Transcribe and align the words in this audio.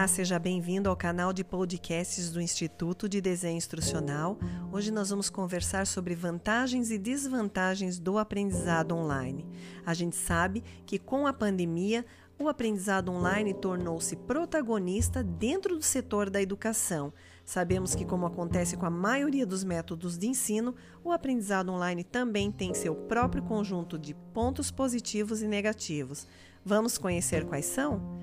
Olá, 0.00 0.08
seja 0.08 0.38
bem-vindo 0.38 0.88
ao 0.88 0.96
canal 0.96 1.30
de 1.30 1.44
podcasts 1.44 2.30
do 2.30 2.40
Instituto 2.40 3.06
de 3.06 3.20
Desenho 3.20 3.58
Instrucional. 3.58 4.38
Hoje 4.72 4.90
nós 4.90 5.10
vamos 5.10 5.28
conversar 5.28 5.86
sobre 5.86 6.14
vantagens 6.14 6.90
e 6.90 6.96
desvantagens 6.96 7.98
do 7.98 8.16
aprendizado 8.16 8.96
online. 8.96 9.44
A 9.84 9.92
gente 9.92 10.16
sabe 10.16 10.64
que 10.86 10.98
com 10.98 11.26
a 11.26 11.34
pandemia, 11.34 12.06
o 12.38 12.48
aprendizado 12.48 13.12
online 13.12 13.52
tornou-se 13.52 14.16
protagonista 14.16 15.22
dentro 15.22 15.76
do 15.76 15.82
setor 15.82 16.30
da 16.30 16.40
educação. 16.40 17.12
Sabemos 17.44 17.94
que, 17.94 18.06
como 18.06 18.24
acontece 18.24 18.78
com 18.78 18.86
a 18.86 18.90
maioria 18.90 19.44
dos 19.44 19.62
métodos 19.62 20.16
de 20.16 20.28
ensino, 20.28 20.74
o 21.04 21.12
aprendizado 21.12 21.70
online 21.70 22.04
também 22.04 22.50
tem 22.50 22.72
seu 22.72 22.94
próprio 22.94 23.42
conjunto 23.42 23.98
de 23.98 24.14
pontos 24.32 24.70
positivos 24.70 25.42
e 25.42 25.46
negativos. 25.46 26.26
Vamos 26.64 26.96
conhecer 26.96 27.44
quais 27.44 27.66
são? 27.66 28.19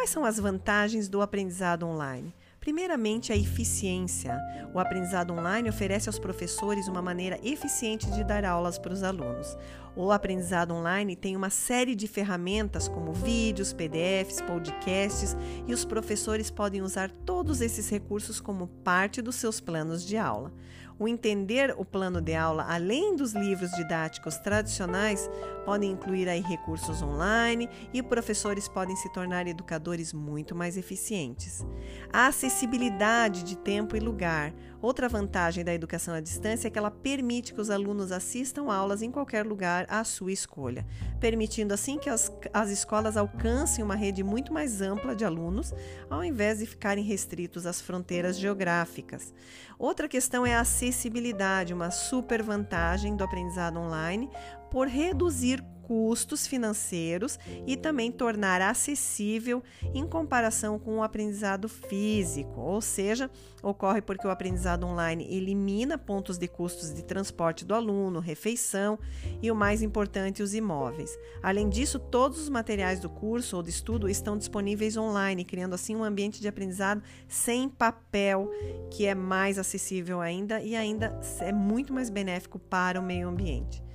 Quais 0.00 0.08
são 0.08 0.24
as 0.24 0.38
vantagens 0.38 1.10
do 1.10 1.20
aprendizado 1.20 1.86
online? 1.86 2.34
Primeiramente, 2.58 3.34
a 3.34 3.36
eficiência. 3.36 4.40
O 4.72 4.78
aprendizado 4.78 5.30
online 5.30 5.68
oferece 5.68 6.08
aos 6.08 6.18
professores 6.18 6.88
uma 6.88 7.02
maneira 7.02 7.38
eficiente 7.44 8.10
de 8.10 8.24
dar 8.24 8.42
aulas 8.42 8.78
para 8.78 8.94
os 8.94 9.02
alunos. 9.02 9.58
O 9.94 10.10
aprendizado 10.10 10.72
online 10.72 11.14
tem 11.14 11.36
uma 11.36 11.50
série 11.50 11.94
de 11.94 12.08
ferramentas 12.08 12.88
como 12.88 13.12
vídeos, 13.12 13.74
PDFs, 13.74 14.40
podcasts 14.40 15.36
e 15.68 15.74
os 15.74 15.84
professores 15.84 16.50
podem 16.50 16.80
usar 16.80 17.10
todos 17.10 17.60
esses 17.60 17.90
recursos 17.90 18.40
como 18.40 18.68
parte 18.82 19.20
dos 19.20 19.34
seus 19.34 19.60
planos 19.60 20.02
de 20.02 20.16
aula. 20.16 20.50
O 21.00 21.08
entender 21.08 21.74
o 21.78 21.84
plano 21.84 22.20
de 22.20 22.34
aula, 22.34 22.66
além 22.68 23.16
dos 23.16 23.32
livros 23.32 23.70
didáticos 23.70 24.36
tradicionais, 24.36 25.30
pode 25.64 25.86
incluir 25.86 26.28
aí 26.28 26.42
recursos 26.42 27.00
online 27.00 27.70
e 27.90 28.02
professores 28.02 28.68
podem 28.68 28.94
se 28.96 29.10
tornar 29.10 29.46
educadores 29.46 30.12
muito 30.12 30.54
mais 30.54 30.76
eficientes. 30.76 31.64
A 32.12 32.26
acessibilidade 32.26 33.44
de 33.44 33.56
tempo 33.56 33.96
e 33.96 33.98
lugar. 33.98 34.52
Outra 34.82 35.10
vantagem 35.10 35.62
da 35.62 35.74
educação 35.74 36.14
à 36.14 36.20
distância 36.20 36.68
é 36.68 36.70
que 36.70 36.78
ela 36.78 36.90
permite 36.90 37.52
que 37.52 37.60
os 37.60 37.68
alunos 37.68 38.10
assistam 38.10 38.72
aulas 38.72 39.02
em 39.02 39.10
qualquer 39.10 39.44
lugar 39.44 39.84
à 39.90 40.02
sua 40.04 40.32
escolha, 40.32 40.86
permitindo 41.20 41.74
assim 41.74 41.98
que 41.98 42.08
as, 42.08 42.32
as 42.52 42.70
escolas 42.70 43.16
alcancem 43.18 43.84
uma 43.84 43.94
rede 43.94 44.22
muito 44.22 44.54
mais 44.54 44.80
ampla 44.80 45.14
de 45.14 45.22
alunos, 45.22 45.74
ao 46.08 46.24
invés 46.24 46.60
de 46.60 46.66
ficarem 46.66 47.04
restritos 47.04 47.66
às 47.66 47.80
fronteiras 47.80 48.38
geográficas. 48.38 49.34
Outra 49.78 50.08
questão 50.08 50.46
é 50.46 50.54
a 50.54 50.60
acessibilidade, 50.60 51.74
uma 51.74 51.90
super 51.90 52.42
vantagem 52.42 53.14
do 53.14 53.22
aprendizado 53.22 53.78
online 53.78 54.30
por 54.70 54.88
reduzir 54.88 55.62
custos 55.90 56.46
financeiros 56.46 57.36
e 57.66 57.76
também 57.76 58.12
tornar 58.12 58.62
acessível 58.62 59.60
em 59.92 60.06
comparação 60.06 60.78
com 60.78 60.98
o 60.98 61.02
aprendizado 61.02 61.68
físico, 61.68 62.60
ou 62.60 62.80
seja, 62.80 63.28
ocorre 63.60 64.00
porque 64.00 64.24
o 64.24 64.30
aprendizado 64.30 64.86
online 64.86 65.26
elimina 65.28 65.98
pontos 65.98 66.38
de 66.38 66.46
custos 66.46 66.94
de 66.94 67.02
transporte 67.02 67.64
do 67.64 67.74
aluno, 67.74 68.20
refeição 68.20 69.00
e 69.42 69.50
o 69.50 69.54
mais 69.56 69.82
importante, 69.82 70.44
os 70.44 70.54
imóveis. 70.54 71.18
Além 71.42 71.68
disso, 71.68 71.98
todos 71.98 72.38
os 72.38 72.48
materiais 72.48 73.00
do 73.00 73.10
curso 73.10 73.56
ou 73.56 73.62
de 73.64 73.70
estudo 73.70 74.08
estão 74.08 74.38
disponíveis 74.38 74.96
online, 74.96 75.44
criando 75.44 75.74
assim 75.74 75.96
um 75.96 76.04
ambiente 76.04 76.40
de 76.40 76.46
aprendizado 76.46 77.02
sem 77.26 77.68
papel, 77.68 78.48
que 78.92 79.06
é 79.06 79.14
mais 79.16 79.58
acessível 79.58 80.20
ainda 80.20 80.62
e 80.62 80.76
ainda 80.76 81.20
é 81.40 81.50
muito 81.50 81.92
mais 81.92 82.08
benéfico 82.08 82.60
para 82.60 83.00
o 83.00 83.02
meio 83.02 83.28
ambiente. 83.28 83.89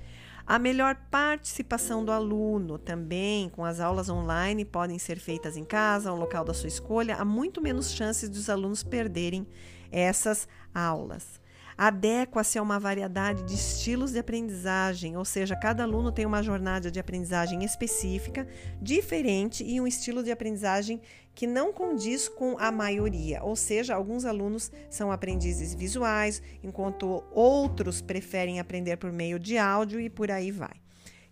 A 0.46 0.60
melhor 0.60 0.94
participação 1.10 2.04
do 2.04 2.12
aluno 2.12 2.78
também, 2.78 3.48
com 3.48 3.64
as 3.64 3.80
aulas 3.80 4.08
online, 4.08 4.64
podem 4.64 4.96
ser 4.96 5.18
feitas 5.18 5.56
em 5.56 5.64
casa, 5.64 6.08
ao 6.08 6.16
local 6.16 6.44
da 6.44 6.54
sua 6.54 6.68
escolha, 6.68 7.16
há 7.16 7.24
muito 7.24 7.60
menos 7.60 7.90
chances 7.90 8.28
dos 8.28 8.48
alunos 8.48 8.84
perderem 8.84 9.44
essas 9.90 10.46
aulas. 10.72 11.40
Adequa-se 11.78 12.58
a 12.58 12.62
uma 12.62 12.80
variedade 12.80 13.42
de 13.42 13.54
estilos 13.54 14.12
de 14.12 14.18
aprendizagem, 14.18 15.16
ou 15.16 15.24
seja, 15.26 15.54
cada 15.54 15.82
aluno 15.82 16.10
tem 16.10 16.24
uma 16.24 16.42
jornada 16.42 16.90
de 16.90 16.98
aprendizagem 16.98 17.62
específica, 17.64 18.46
diferente 18.80 19.62
e 19.62 19.78
um 19.78 19.86
estilo 19.86 20.22
de 20.22 20.30
aprendizagem 20.30 21.00
que 21.34 21.46
não 21.46 21.74
condiz 21.74 22.28
com 22.28 22.56
a 22.58 22.72
maioria, 22.72 23.42
ou 23.44 23.54
seja, 23.54 23.94
alguns 23.94 24.24
alunos 24.24 24.72
são 24.88 25.12
aprendizes 25.12 25.74
visuais, 25.74 26.42
enquanto 26.62 27.22
outros 27.30 28.00
preferem 28.00 28.58
aprender 28.58 28.96
por 28.96 29.12
meio 29.12 29.38
de 29.38 29.58
áudio 29.58 30.00
e 30.00 30.08
por 30.08 30.30
aí 30.30 30.50
vai. 30.50 30.85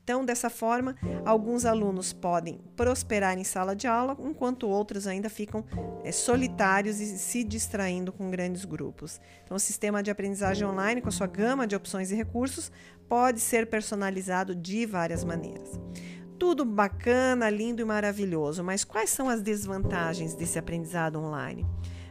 Então, 0.05 0.23
dessa 0.23 0.51
forma, 0.51 0.95
alguns 1.25 1.65
alunos 1.65 2.13
podem 2.13 2.61
prosperar 2.77 3.39
em 3.39 3.43
sala 3.43 3.75
de 3.75 3.87
aula, 3.87 4.15
enquanto 4.21 4.69
outros 4.69 5.07
ainda 5.07 5.31
ficam 5.31 5.65
é, 6.05 6.13
solitários 6.13 7.01
e 7.01 7.17
se 7.17 7.43
distraindo 7.43 8.13
com 8.13 8.31
grandes 8.31 8.67
grupos. 8.67 9.19
Então, 9.43 9.57
o 9.57 9.61
sistema 9.61 10.03
de 10.03 10.11
aprendizagem 10.11 10.69
online, 10.69 11.01
com 11.01 11.09
a 11.09 11.13
sua 11.13 11.27
gama 11.27 11.67
de 11.67 11.75
opções 11.75 12.11
e 12.11 12.15
recursos, 12.15 12.71
pode 13.09 13.41
ser 13.41 13.67
personalizado 13.67 14.55
de 14.55 14.85
várias 14.85 15.25
maneiras. 15.25 15.81
Tudo 16.39 16.67
bacana, 16.67 17.49
lindo 17.49 17.81
e 17.81 17.85
maravilhoso, 17.87 18.63
mas 18.63 18.85
quais 18.85 19.09
são 19.09 19.31
as 19.31 19.41
desvantagens 19.41 20.35
desse 20.35 20.59
aprendizado 20.59 21.19
online? 21.19 21.67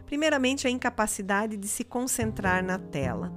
Primeiramente, 0.07 0.65
a 0.65 0.69
incapacidade 0.69 1.57
de 1.57 1.67
se 1.67 1.83
concentrar 1.83 2.63
na 2.63 2.79
tela. 2.79 3.31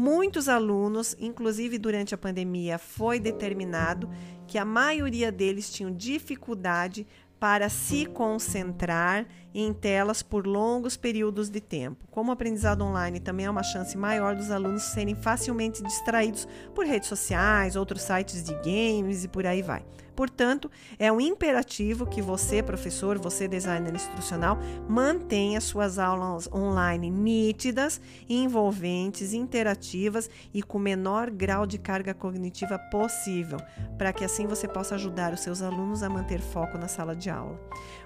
Muitos 0.00 0.48
alunos, 0.48 1.16
inclusive 1.18 1.76
durante 1.76 2.14
a 2.14 2.18
pandemia, 2.18 2.78
foi 2.78 3.18
determinado 3.18 4.08
que 4.46 4.56
a 4.56 4.64
maioria 4.64 5.32
deles 5.32 5.72
tinham 5.72 5.90
dificuldade 5.90 7.04
para 7.40 7.68
se 7.68 8.06
concentrar 8.06 9.26
em 9.62 9.72
telas 9.72 10.22
por 10.22 10.46
longos 10.46 10.96
períodos 10.96 11.50
de 11.50 11.60
tempo. 11.60 12.06
Como 12.10 12.30
o 12.30 12.32
aprendizado 12.32 12.82
online 12.82 13.20
também 13.20 13.46
é 13.46 13.50
uma 13.50 13.62
chance 13.62 13.96
maior 13.96 14.36
dos 14.36 14.50
alunos 14.50 14.82
serem 14.82 15.14
facilmente 15.14 15.82
distraídos 15.82 16.46
por 16.74 16.86
redes 16.86 17.08
sociais, 17.08 17.76
outros 17.76 18.02
sites 18.02 18.44
de 18.44 18.54
games 18.54 19.24
e 19.24 19.28
por 19.28 19.46
aí 19.46 19.62
vai. 19.62 19.84
Portanto, 20.18 20.68
é 20.98 21.12
um 21.12 21.20
imperativo 21.20 22.04
que 22.04 22.20
você, 22.20 22.60
professor, 22.60 23.16
você, 23.16 23.46
designer 23.46 23.94
instrucional, 23.94 24.58
mantenha 24.88 25.60
suas 25.60 25.96
aulas 25.96 26.48
online 26.52 27.08
nítidas, 27.08 28.00
envolventes, 28.28 29.32
interativas 29.32 30.28
e 30.52 30.60
com 30.60 30.76
o 30.76 30.80
menor 30.80 31.30
grau 31.30 31.64
de 31.64 31.78
carga 31.78 32.12
cognitiva 32.14 32.80
possível, 32.90 33.60
para 33.96 34.12
que 34.12 34.24
assim 34.24 34.48
você 34.48 34.66
possa 34.66 34.96
ajudar 34.96 35.32
os 35.32 35.38
seus 35.38 35.62
alunos 35.62 36.02
a 36.02 36.10
manter 36.10 36.40
foco 36.40 36.76
na 36.76 36.88
sala 36.88 37.14
de 37.14 37.30
aula. 37.30 37.56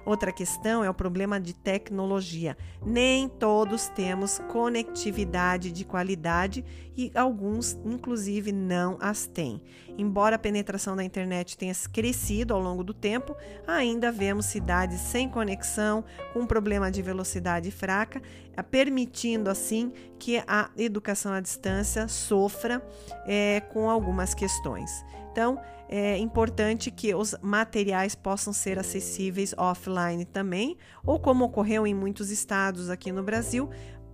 Outra 0.05 0.31
questão 0.31 0.83
é 0.83 0.89
o 0.91 0.93
problema 0.93 1.39
de 1.43 1.53
tecnologia. 1.53 2.57
Nem 2.83 3.29
todos 3.29 3.87
temos 3.89 4.39
conectividade 4.49 5.71
de 5.71 5.85
qualidade 5.85 6.65
e 6.97 7.11
alguns, 7.13 7.77
inclusive, 7.85 8.51
não 8.51 8.97
as 8.99 9.27
têm. 9.27 9.61
Embora 9.97 10.37
a 10.37 10.39
penetração 10.39 10.95
da 10.95 11.03
internet 11.03 11.57
tenha 11.57 11.73
crescido 11.91 12.53
ao 12.53 12.59
longo 12.59 12.83
do 12.83 12.93
tempo, 12.93 13.35
ainda 13.67 14.11
vemos 14.11 14.47
cidades 14.47 14.99
sem 14.99 15.29
conexão, 15.29 16.03
com 16.33 16.47
problema 16.47 16.89
de 16.89 17.01
velocidade 17.01 17.69
fraca, 17.69 18.21
permitindo 18.61 19.49
assim 19.49 19.91
que 20.19 20.43
a 20.45 20.69
educação 20.77 21.33
à 21.33 21.39
distância 21.39 22.07
sofra 22.07 22.85
é, 23.25 23.61
com 23.71 23.89
algumas 23.89 24.33
questões. 24.33 24.91
Então, 25.31 25.59
é 25.89 26.17
importante 26.17 26.91
que 26.91 27.13
os 27.15 27.35
materiais 27.41 28.13
possam 28.13 28.53
ser 28.53 28.77
acessíveis 28.77 29.53
offline 29.57 30.25
também, 30.25 30.77
ou 31.03 31.19
como 31.19 31.45
ocorreu 31.45 31.87
em 31.87 31.93
muitos 31.93 32.29
estados 32.29 32.89
aqui 32.89 33.11
no 33.11 33.23
Brasil, 33.23 33.69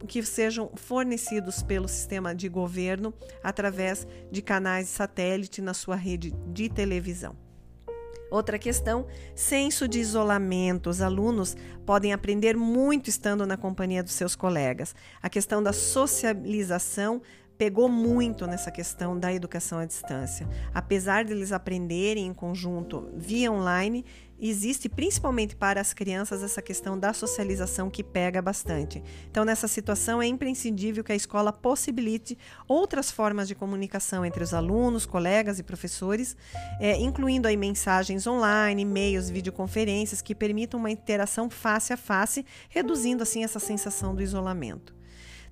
que 0.08 0.24
sejam 0.24 0.72
fornecidos 0.76 1.62
pelo 1.62 1.88
sistema 1.88 2.34
de 2.34 2.48
governo 2.48 3.14
através 3.44 4.08
de 4.32 4.42
canais 4.42 4.88
satélite 4.88 5.62
na 5.62 5.74
sua 5.74 5.96
rede 5.96 6.32
de 6.48 6.70
televisão. 6.70 7.49
Outra 8.30 8.60
questão, 8.60 9.08
senso 9.34 9.88
de 9.88 10.00
isolamento. 10.00 10.90
Os 10.90 11.02
alunos 11.02 11.58
podem 11.86 12.14
aprender 12.14 12.56
muito 12.56 13.10
estando 13.10 13.46
na 13.46 13.58
companhia 13.58 14.04
dos 14.04 14.14
seus 14.14 14.36
colegas. 14.36 14.94
A 15.22 15.30
questão 15.30 15.64
da 15.64 15.74
socialização 15.74 17.22
pegou 17.60 17.90
muito 17.90 18.48
nessa 18.48 18.72
questão 18.72 19.20
da 19.20 19.34
educação 19.34 19.80
à 19.80 19.86
distância. 19.86 20.48
Apesar 20.74 21.26
de 21.26 21.34
eles 21.34 21.52
aprenderem 21.52 22.26
em 22.26 22.34
conjunto 22.34 23.10
via 23.14 23.52
online, 23.52 24.06
existe 24.40 24.88
principalmente 24.88 25.58
para 25.58 25.82
as 25.82 25.94
crianças 25.94 26.42
essa 26.42 26.62
questão 26.62 26.98
da 26.98 27.12
socialização 27.12 27.90
que 27.90 28.02
pega 28.02 28.42
bastante. 28.42 29.04
Então, 29.30 29.44
nessa 29.44 29.68
situação, 29.68 30.22
é 30.22 30.26
imprescindível 30.26 31.04
que 31.04 31.12
a 31.12 31.18
escola 31.18 31.52
possibilite 31.52 32.38
outras 32.66 33.12
formas 33.12 33.46
de 33.46 33.56
comunicação 33.56 34.26
entre 34.26 34.42
os 34.42 34.54
alunos, 34.54 35.06
colegas 35.06 35.60
e 35.60 35.64
professores, 35.64 36.38
é, 36.80 36.96
incluindo 36.96 37.46
aí 37.46 37.58
mensagens 37.58 38.26
online, 38.26 38.84
e-mails, 38.84 39.30
videoconferências 39.30 40.22
que 40.22 40.34
permitam 40.34 40.80
uma 40.80 40.92
interação 40.92 41.50
face 41.50 41.92
a 41.92 41.98
face, 41.98 42.46
reduzindo 42.70 43.22
assim 43.22 43.44
essa 43.44 43.60
sensação 43.60 44.16
do 44.16 44.22
isolamento. 44.22 44.98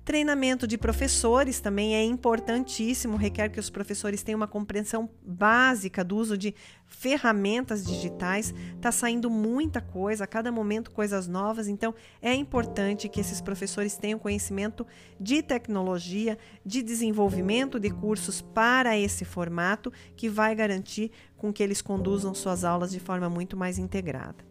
Treinamento 0.08 0.66
de 0.66 0.78
professores 0.78 1.60
também 1.60 1.94
é 1.94 2.02
importantíssimo, 2.02 3.18
requer 3.18 3.50
que 3.50 3.60
os 3.60 3.68
professores 3.68 4.22
tenham 4.22 4.38
uma 4.38 4.48
compreensão 4.48 5.10
básica 5.22 6.02
do 6.02 6.16
uso 6.16 6.38
de 6.38 6.54
ferramentas 6.86 7.84
digitais. 7.84 8.54
Está 8.74 8.90
saindo 8.90 9.28
muita 9.28 9.82
coisa, 9.82 10.24
a 10.24 10.26
cada 10.26 10.50
momento 10.50 10.92
coisas 10.92 11.28
novas, 11.28 11.68
então 11.68 11.94
é 12.22 12.32
importante 12.32 13.06
que 13.06 13.20
esses 13.20 13.42
professores 13.42 13.98
tenham 13.98 14.18
conhecimento 14.18 14.86
de 15.20 15.42
tecnologia, 15.42 16.38
de 16.64 16.82
desenvolvimento 16.82 17.78
de 17.78 17.90
cursos 17.90 18.40
para 18.40 18.96
esse 18.96 19.26
formato, 19.26 19.92
que 20.16 20.30
vai 20.30 20.54
garantir 20.54 21.12
com 21.36 21.52
que 21.52 21.62
eles 21.62 21.82
conduzam 21.82 22.32
suas 22.32 22.64
aulas 22.64 22.90
de 22.90 22.98
forma 22.98 23.28
muito 23.28 23.58
mais 23.58 23.76
integrada. 23.76 24.42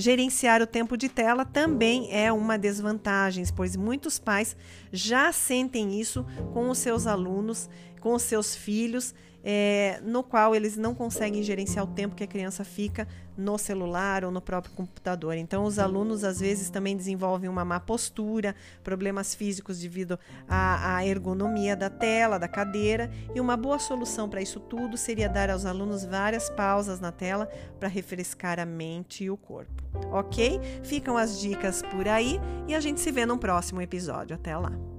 Gerenciar 0.00 0.62
o 0.62 0.66
tempo 0.66 0.96
de 0.96 1.08
tela 1.08 1.44
também 1.44 2.06
é 2.12 2.30
uma 2.30 2.56
desvantagem, 2.56 3.44
pois 3.56 3.74
muitos 3.74 4.16
pais 4.16 4.56
já 4.92 5.32
sentem 5.32 6.00
isso 6.00 6.24
com 6.52 6.70
os 6.70 6.78
seus 6.78 7.04
alunos, 7.04 7.68
com 7.98 8.18
seus 8.18 8.54
filhos, 8.54 9.14
é, 9.42 10.00
no 10.02 10.22
qual 10.22 10.54
eles 10.54 10.76
não 10.76 10.94
conseguem 10.94 11.42
gerenciar 11.42 11.84
o 11.84 11.88
tempo 11.88 12.14
que 12.14 12.24
a 12.24 12.26
criança 12.26 12.64
fica 12.64 13.06
no 13.36 13.56
celular 13.56 14.24
ou 14.24 14.32
no 14.32 14.40
próprio 14.40 14.74
computador. 14.74 15.36
Então, 15.36 15.64
os 15.64 15.78
alunos 15.78 16.24
às 16.24 16.40
vezes 16.40 16.70
também 16.70 16.96
desenvolvem 16.96 17.48
uma 17.48 17.64
má 17.64 17.78
postura, 17.78 18.54
problemas 18.82 19.34
físicos 19.34 19.78
devido 19.78 20.18
à, 20.48 20.96
à 20.96 21.06
ergonomia 21.06 21.76
da 21.76 21.88
tela, 21.88 22.36
da 22.36 22.48
cadeira. 22.48 23.10
E 23.32 23.40
uma 23.40 23.56
boa 23.56 23.78
solução 23.78 24.28
para 24.28 24.42
isso 24.42 24.58
tudo 24.58 24.96
seria 24.96 25.28
dar 25.28 25.50
aos 25.50 25.64
alunos 25.64 26.04
várias 26.04 26.50
pausas 26.50 26.98
na 26.98 27.12
tela 27.12 27.48
para 27.78 27.88
refrescar 27.88 28.58
a 28.58 28.66
mente 28.66 29.24
e 29.24 29.30
o 29.30 29.36
corpo. 29.36 29.82
Ok? 30.10 30.60
Ficam 30.82 31.16
as 31.16 31.40
dicas 31.40 31.80
por 31.80 32.08
aí 32.08 32.40
e 32.66 32.74
a 32.74 32.80
gente 32.80 33.00
se 33.00 33.12
vê 33.12 33.24
no 33.24 33.38
próximo 33.38 33.80
episódio. 33.80 34.34
Até 34.34 34.56
lá! 34.56 34.97